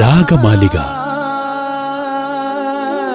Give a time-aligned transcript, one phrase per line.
[0.00, 0.76] രാഗമാലിക.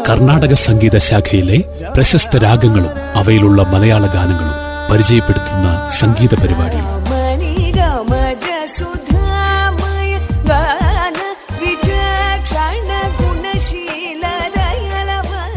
[0.10, 1.58] കർണാടക സംഗീത ശാഖയിലെ
[1.94, 4.60] പ്രശസ്ത രാഗങ്ങളും അവയിലുള്ള മലയാള ഗാനങ്ങളും
[4.92, 6.82] പരിചയപ്പെടുത്തുന്ന സംഗീത പരിപാടി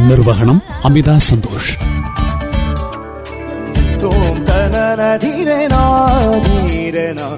[0.00, 1.76] നിർവഹണം അമിത സന്തോഷ്.
[5.16, 5.84] ധീരനാ
[6.44, 7.36] ധീരനാ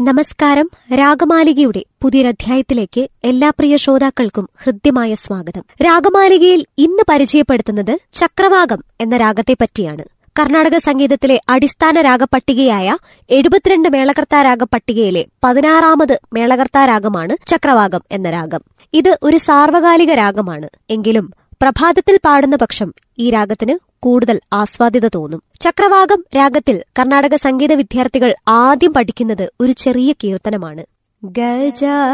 [0.00, 0.70] നമസ്കാരം.
[0.94, 5.64] രാഗമാലികയുടെ പുതിയൊരധ്യായത്തിലേക്ക് എല്ലാ പ്രിയ ശ്രോതാക്കൾക്കും ഹൃദ്യമായ സ്വാഗതം.
[5.82, 10.04] രാഗമാലികയിൽ ഇന്ന് പരിചയപ്പെടുത്തുന്നത് ചക്രവാകം എന്ന രാഗത്തെ പറ്റിയാണ്.
[10.38, 12.96] കർണാടക സംഗീതത്തിലെ അടിസ്ഥാന രാഗപട്ടികയായ
[13.30, 18.60] എഴുപത്തിരണ്ട് മേളകർത്താ പട്ടികയിലെ പതിനാറാമത് മേളകർത്താ രാഗമാണ് ചക്രവാകം എന്ന രാഗം.
[18.92, 20.68] ഇത് ഒരു സാർവകാലിക രാഗമാണ്.
[20.90, 25.42] എങ്കിലും പ്രഭാതത്തിൽ പാടുന്ന പക്ഷം ഈ രാഗത്തിന് കൂടുതൽ ആസ്വാദ്യത തോന്നും.
[25.60, 30.84] ചക്രവാകം രാഗത്തിൽ കർണാടക സംഗീത വിദ്യാർത്ഥികൾ ആദ്യം പഠിക്കുന്നത് ഒരു ചെറിയ കീർത്തനമാണ്.
[31.22, 32.08] ഗജാനനയുതം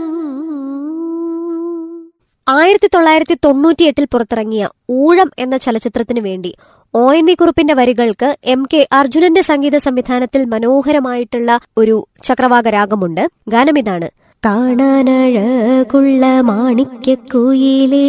[2.48, 6.54] ആയിരത്തി തൊള്ളായിരത്തി തൊണ്ണൂറ്റിയെട്ടിൽ പുറത്തിറങ്ങിയ ഊഴം എന്ന ചലച്ചിത്രത്തിനു വേണ്ടി
[6.94, 14.10] ഒ എൻ വി കുറുപ്പിന്റെ വരികൾക്ക് എം കെ അർജുനന്റെ സംഗീത സംവിധാനത്തിൽ മനോഹരമായിട്ടുള്ള ഒരു ചക്രവാക രാഗമുണ്ട് ഗാനമിതാണ്.
[14.46, 18.08] കാണാനഴകുള്ള മാണിക്യക്കുയിലേ.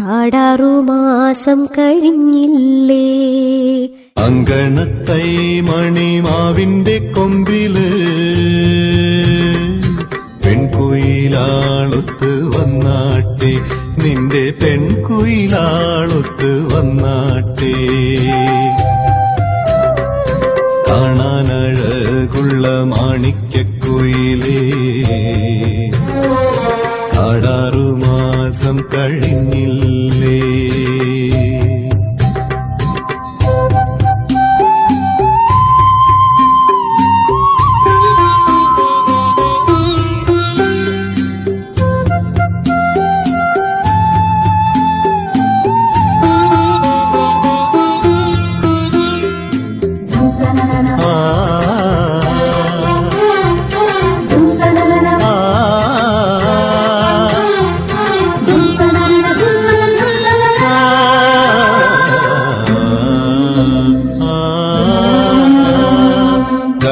[0.00, 3.06] കാടാറുമാസം കഴിഞ്ഞില്ലേ?
[4.24, 5.26] അങ്കണത്തൈ
[5.60, 7.76] മണിമാവിന്റെ കൊമ്പിൽ
[10.44, 13.52] പെൺകുയിലാളൊത്ത് വന്നാട്ടെ
[14.04, 17.74] നിന്റെ പെൺകുയിലാളൊത്ത് വന്നാട്ടെ.
[20.88, 24.60] കാണാനഴകുള്ള കാടാറു
[27.16, 29.73] കാടാറുമാസം കഴിഞ്ഞില്ലേ?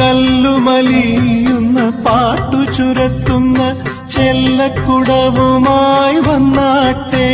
[0.03, 3.84] കല്ലുമലിയുന്ന പാട്ടു ചുരത്തുന്ന
[4.16, 7.34] ചെല്ലക്കുടവുമായി വന്നാട്ടെ.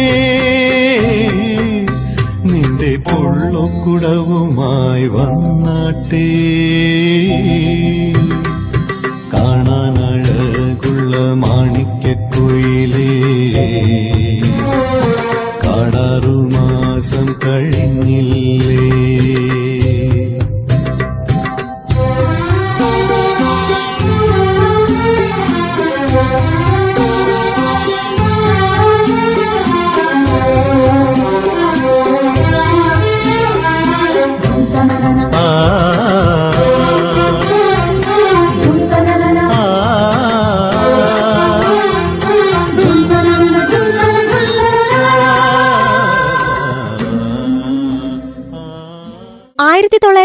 [2.43, 6.29] നിന്റെ പൊള്ളുക്കുടവുമായി വന്നാട്ടെ.
[9.33, 11.33] കാണാനഴകുള്ള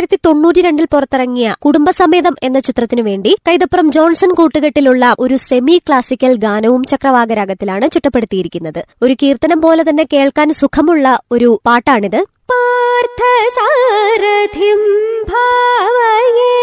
[0.05, 6.85] തൊള്ളായിരത്തി തൊണ്ണൂറ്റി രണ്ടിൽ പുറത്തിറങ്ങിയ കുടുംബസമേതം എന്ന ചിത്രത്തിനു വേണ്ടി കൈതപ്പുറം ജോൺസൺ കൂട്ടുകെട്ടിലുള്ള ഒരു സെമി ക്ലാസിക്കൽ ഗാനവും
[6.85, 8.85] ചക്രവാകരാഗത്തിലാണ് ചിട്ടപ്പെടുത്തിയിരിക്കുന്നത്.
[9.03, 12.25] ഒരു കീർത്തനം പോലെ തന്നെ കേൾക്കാൻ സുഖമുള്ള ഒരു പാട്ടാണിത്.
[12.51, 13.57] പാർത്ഥസാരഥിം
[15.23, 16.61] ഭാവയേ.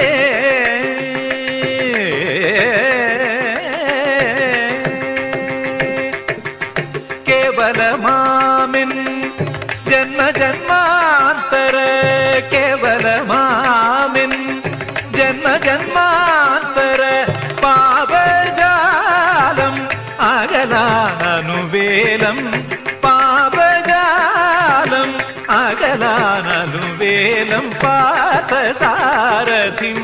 [28.51, 29.99] पार्थसारथिं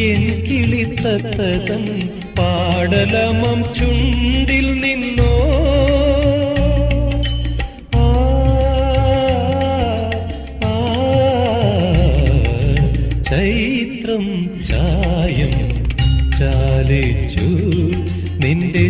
[0.00, 4.81] എൻ കിളിത്തത്തതം പാടലമം ചുണ്ടിൽ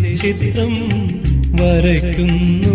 [0.00, 0.74] ചിത്രം
[1.60, 2.74] വരയ്ക്കുന്നു.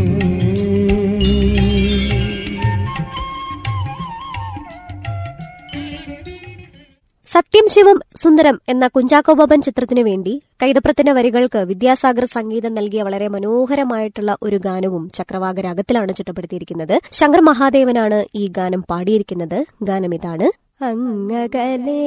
[7.29, 14.37] സത്യം ശിവം സുന്ദരം എന്ന കുഞ്ചാക്കോ ബോബൻ ചിത്രത്തിനു വേണ്ടി കൈതപ്രത്തിന്റെ വരികൾക്ക് വിദ്യാസാഗർ സംഗീതം നൽകിയ വളരെ മനോഹരമായിട്ടുള്ള
[14.43, 16.99] ഒരു ഗാനവും ചക്രവാകരാഗത്തിലാണ് ചിട്ടപ്പെടുത്തിയിരിക്കുന്നത്.
[17.11, 19.65] ശങ്കർ മഹാദേവനാണ് ഈ ഗാനം പാടിയിരിക്കുന്നത്.
[19.83, 20.49] ഗാനം ഇതാണ്
[20.83, 22.01] അങ്ങകലേ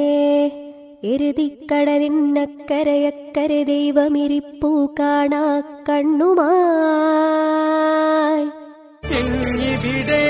[1.12, 5.42] എരുതിക്കടലിന്നക്കരയക്കരെ ദൈവമിരിപ്പൂ കാണാ
[5.88, 6.46] കണ്ണുമായി
[9.18, 10.22] എങ്ങിവിടെ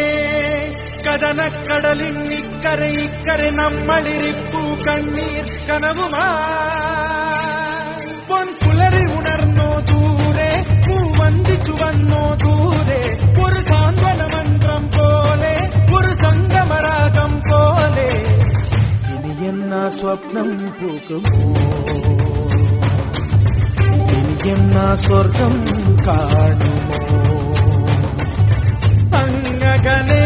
[1.07, 6.27] കടനക്കടലിൻ ഇക്കരെ ഇക്കരെ നമ്മളിരിപ്പു കണ്ണീർ കനവുമാ
[19.98, 21.44] സ്വപ്നം പൂക്കുമോ
[24.12, 25.56] ഇനി എന്ന സ്വർഗം
[26.06, 27.00] കാണുമോ
[29.22, 30.24] അങ്ങകലെ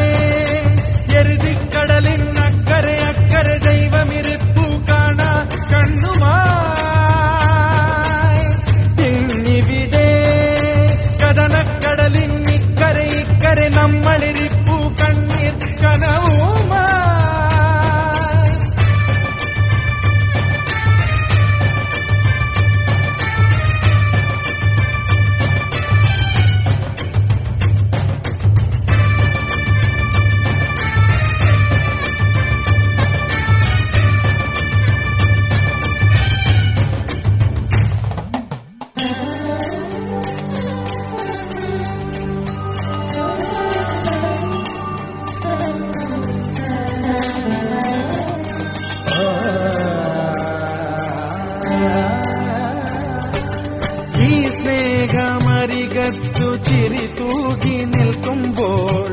[57.17, 59.11] തൂകി നിൽക്കുമ്പോൾ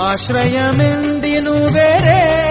[0.00, 2.41] ആശ്രയമെന്തിനു വരെ?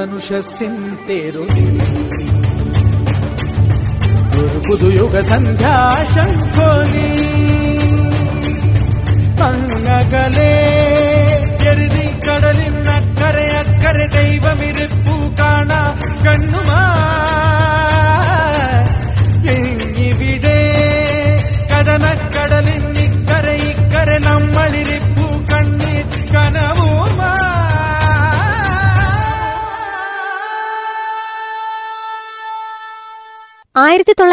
[0.00, 1.64] ಧನುಷಸ್ಸಿಂತೆರುಳಿ
[4.34, 5.72] ಗುರುಬುದು ಯುಗ ಸಂಧ್ಯಾ
[6.12, 6.68] ಶಂಖೋ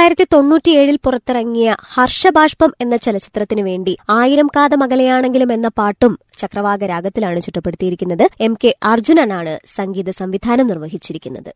[0.08, 8.30] തൊള്ളായിരത്തി തൊണ്ണൂറ്റിയേഴിൽ പുറത്തിറങ്ങിയ ഹർഷബാഷ്പം എന്ന ചലച്ചിത്രത്തിനു വേണ്ടി ആയിരം കാതം അകലെയാണെങ്കിലും എന്ന പാട്ടും ചക്രവാക രാഗത്തിലാണ് ചിട്ടപ്പെടുത്തിയിരിക്കുന്നത്
[8.42, 11.54] എം കെ അർജുനനാണ് സംഗീത സംവിധാനം നിർവഹിച്ചിരിക്കുന്നത്.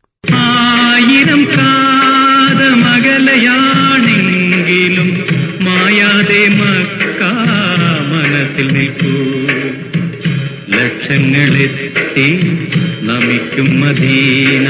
[13.02, 14.68] നമിക്കും മദീന.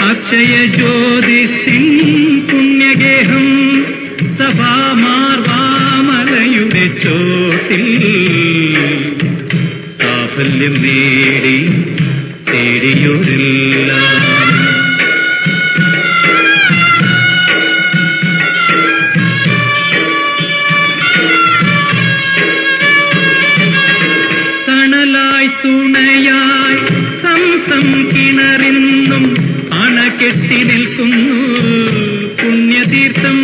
[0.00, 2.59] അക്ഷയ ജ്യോതി പുണ്യഗേഹം
[4.50, 7.84] സഭാമാർവാമലയുടെ ചോട്ടിൽ
[10.02, 11.56] സാഫല്യം നേടി
[12.50, 13.90] തേടിയൊരില്ല.
[24.68, 26.80] തണലായി തുണയായി
[27.22, 27.86] സംസം
[29.80, 31.40] അണകെട്ടി നിൽക്കുന്നു.
[32.40, 33.39] പുണ്യതീർത്ഥം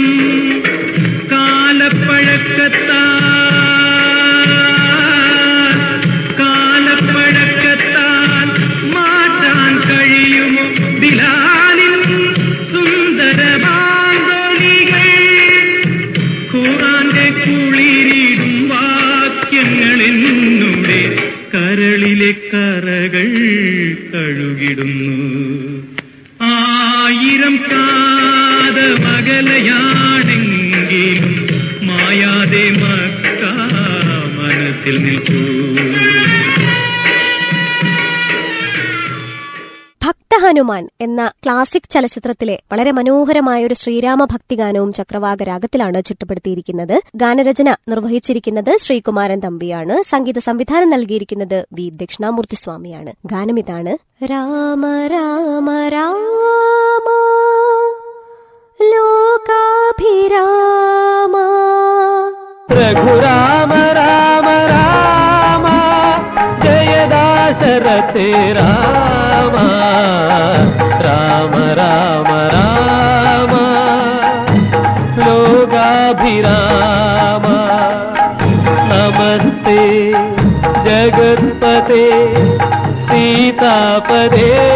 [32.77, 33.43] മക്ക
[34.39, 35.35] മനസ്സിൽ നിൽക്കൂ.
[40.05, 47.01] ഭക്തഹനുമാൻ എന്ന ക്ലാസിക് ചലച്ചിത്രത്തിലെ വളരെ മനോഹരമായ ഒരു ശ്രീരാമ ഭക്തിഗാനവും ചക്രവാക രാഗത്തിലാണ് ചിട്ടപ്പെടുത്തിയിരിക്കുന്നത്.
[47.15, 50.09] ഗാനരചന നിർവഹിച്ചിരിക്കുന്നത് ശ്രീകുമാരൻ തമ്പിയാണ്.
[50.09, 53.13] സംഗീത സംവിധാനം നൽകിയിരിക്കുന്നത് വി ദക്ഷിണാമൂർത്തി സ്വാമിയാണ്.
[53.27, 54.25] ഗാനം ഇതാണ്.
[54.25, 57.09] രാമ രാമ രാമ
[58.83, 61.37] ലോകാഭിരാമ.
[62.71, 65.65] रघुराम राम राम
[66.63, 67.61] जय जयदास
[68.57, 69.57] राम
[71.05, 73.53] राम राम राम
[75.19, 76.27] लोगाभिराम
[78.91, 79.79] नमस्ते
[80.89, 82.05] जगत्पते
[83.07, 84.76] सीतापदे।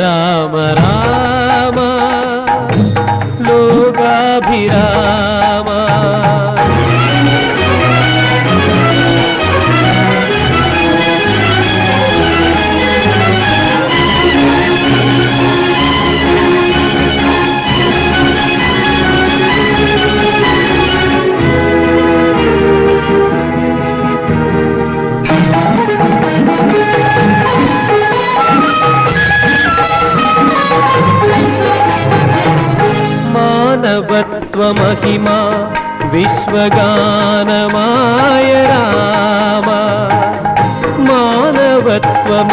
[0.00, 1.27] राम राम।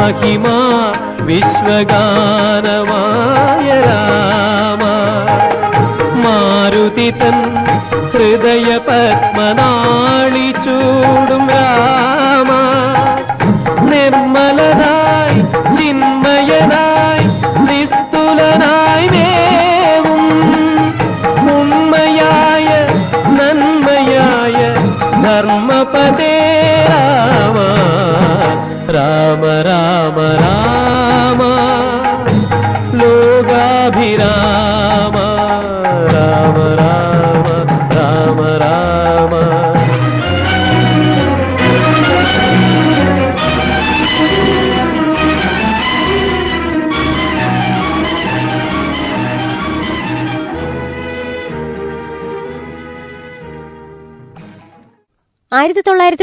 [0.06, 0.48] മാനവത്വമഹിമ
[1.26, 1.82] വിശ്വഗാനമായ
[3.82, 4.84] രാമ.
[6.24, 7.38] മാരുതി തൻ
[8.14, 10.48] ഹൃദയ പത്മനാളി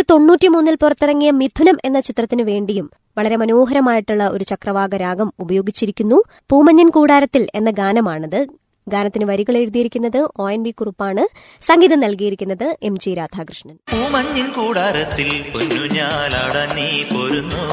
[0.02, 6.22] ആയിരത്തി തൊള്ളായിരത്തി തൊണ്ണൂറ്റി മൂന്നിൽ പുറത്തിറങ്ങിയ മിഥുനം എന്ന ചിത്രത്തിനു വേണ്ടിയും വളരെ മനോഹരമായിട്ടുള്ള ഒരു ചക്രവാക രാഗം ഉപയോഗിച്ചിരിക്കുന്നു.
[6.50, 8.46] പൂമഞ്ഞൻ കൂടാരത്തിൽ എന്ന ഗാനമാണിത്.
[8.88, 11.28] ഗാനത്തിന് വരികൾ എഴുതിയിരിക്കുന്നത് ഒ എൻ വി കുറുപ്പാണ്.
[11.66, 13.74] സംഗീതം നൽകിയിരിക്കുന്നത് എം ജി രാധാകൃഷ്ണൻ.
[13.74, 17.64] പൂമഞ്ഞിൻ കൂടാരത്തിൽ പൊന്നുഞ്ഞാലാടാൻ നീ പോരുന്നു.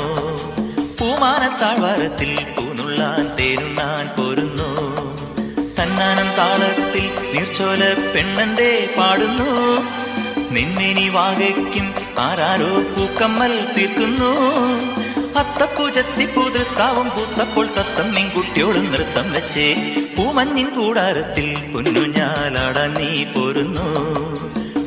[1.01, 2.35] പൂമാനത്താഴ്വാരത്തിൽ
[4.17, 4.69] പോരുന്നു.
[5.79, 7.83] തന്നാനം താളത്തിൽ നീർച്ചോല
[8.15, 9.49] പെണ്ണന്റെ പാടുന്നു.
[10.51, 14.31] നിന്നിനി വാകയ്ക്കും ആരാരോ പൂക്കമ്മൽ തീർക്കുന്നു.
[15.39, 19.73] അത്തപ്പൂജത്തി തൃക്കാവും പൂത്തപ്പോൾ തത്തം മീൻകുട്ടിയോട് നൃത്തം വെച്ചേ.
[20.17, 23.87] പൂമഞ്ഞിൻ കൂടാരത്തിൽ പൊന്നുഞ്ഞാലാടാൻ നീ പോരുന്നു.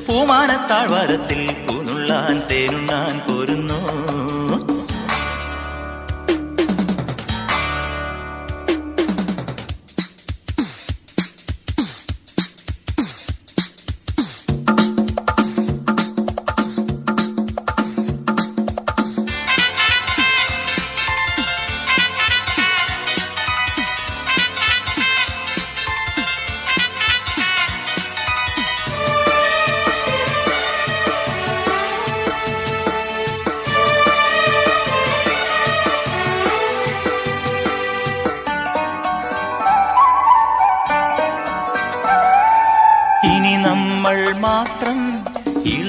[0.09, 3.62] പൂമാനത്താഴ്വാരത്തിൽ പൂനുള്ളാൻ തേനുണ്ണാൻ പോരുന്നു.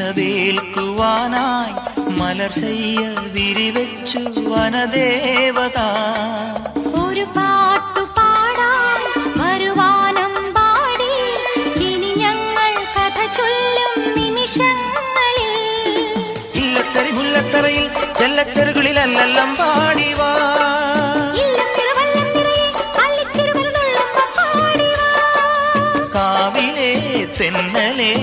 [0.04, 1.74] ഇളവേൽക്കുവാനായി
[2.20, 3.04] മലർശയ്യ
[3.36, 5.78] വിരിവെച്ചു വനദേവത.
[7.04, 9.00] ഒരു പാട്ടു പാടാൻ
[9.40, 11.12] വരുവാനം പാടി.
[11.90, 15.54] ഇനി ഞങ്ങൾ കഥ ചൊല്ലും നിമിഷങ്ങളിൽ.
[16.64, 17.88] ഇല്ലത്തറി മുല്ലത്തറയിൽ
[18.20, 20.32] ചെല്ലച്ചെറുകളിലല്ലെല്ലാം പാടിവാ.
[26.16, 26.92] കാവിലെ
[27.38, 28.14] തെന്നലെ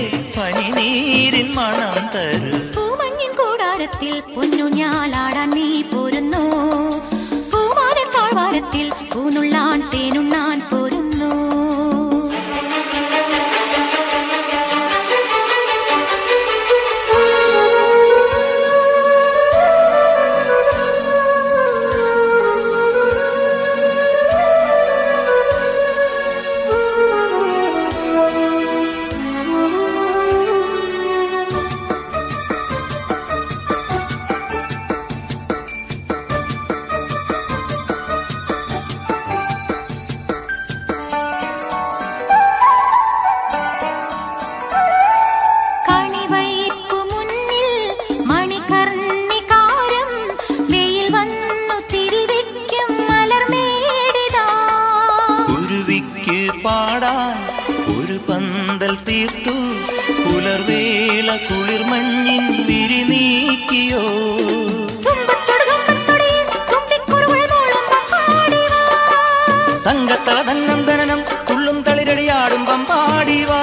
[4.19, 6.43] പൊന്നുഞ്ഞാലാടാൻ നീ പോരുന്നു.
[7.51, 10.80] പൂമാരൻ താഴ്വാരത്തിൽ പൂനുള്ളാൻ തേനുണ്ണാൻ പോരുന്നു
[70.27, 73.61] താതന്നം ധനനം തുള്ളും തളിരടിയാടും പമ്പാടിവാ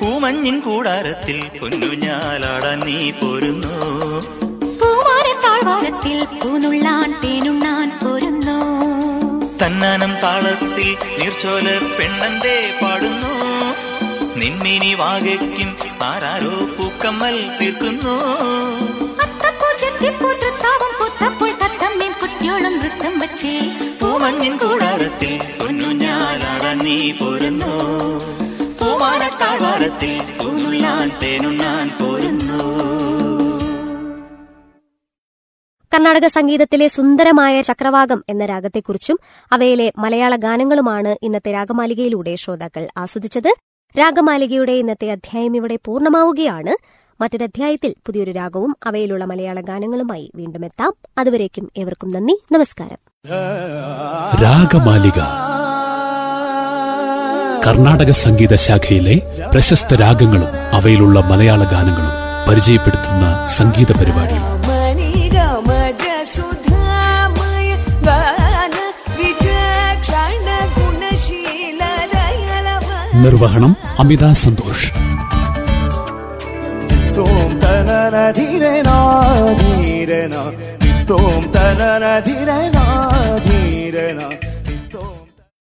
[0.00, 3.76] പൂമഞ്ഞിൻ കൂടാരത്തിൽ പൊന്നുഞ്ഞാലാടാൻ നീ പോരുന്നു.
[5.44, 8.56] താഴ്വാരത്തിൽ പൂനുള്ളാൻ തേനുണ്ണാൻ പോരുന്നു.
[9.62, 11.66] തന്നാനം താളത്തിൽ നീർച്ചോല
[11.98, 13.32] പെണ്ണന്റെ പാടുന്നു.
[14.36, 15.70] നിന്മിനി വാകയ്ക്കും
[16.02, 18.16] ആരാരോ പൂക്കമ്മൽ തീർക്കുന്നു.
[19.22, 20.28] അത്തപ്പൂ ചെത്തിപ്പൂ
[23.36, 23.60] വച്ചേ
[24.02, 25.32] പൂമഞ്ഞിൻ കൂടാരത്തിൽ
[25.68, 27.72] ഒന്നു ഞാലാടാൻ നീ പോരുന്നു.
[28.80, 30.14] പൂമാനത്താഴ്വാരത്തിൽ
[30.82, 32.60] ഞാൻ തേനു തേനുണ്ണാൻ പോരുന്നു.
[35.94, 39.20] കർണാടക സംഗീതത്തിലെ സുന്ദരമായ ചക്രവാകം എന്ന രാഗത്തെക്കുറിച്ചും
[39.52, 43.54] അവയിലെ മലയാള ഗാനങ്ങളുമാണ് ഇന്നത്തെ രാഗമാലികയിലൂടെ ശ്രോതാക്കൾ ആസ്വദിച്ചത്.
[43.98, 46.76] രാഗമാലികയുടെ ഇന്നത്തെ അധ്യായം ഇവിടെ പൂർണമാവുകയാണ്.
[47.20, 50.92] മറ്റൊരധ്യായത്തിൽ പുതിയൊരു രാഗവും അവയിലുള്ള മലയാള ഗാനങ്ങളുമായി വീണ്ടും എത്താം.
[51.18, 52.38] അതുവരേക്കും ഏവർക്കും നന്ദി.
[52.52, 52.98] നമസ്കാരം.
[54.42, 55.18] രാഗമാലിക.
[57.66, 59.22] കർണാടക സംഗീത ശാഖയിലെ
[59.54, 62.10] പ്രശസ്ത രാഗങ്ങളും അവയിലുള്ള മലയാള ഗാനങ്ങളും
[62.48, 64.56] പരിചയപ്പെടുത്തുന്ന സംഗീത പരിപാടി.
[73.18, 74.92] നിർവഹണം അമിത സന്തോഷ്.
[77.16, 78.96] तोम तरधि धीरना
[79.60, 80.42] धीरना
[81.08, 82.84] तोम तरधिरना
[83.46, 84.28] धीरणा